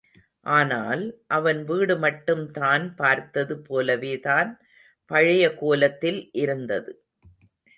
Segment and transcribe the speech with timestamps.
[0.45, 1.03] ஆனால்,
[1.27, 4.49] அவன் வீடு மட்டும் தான் பார்த்தது போலவேதான்
[5.11, 6.91] பழைய கோலத்தில் இருந்தது.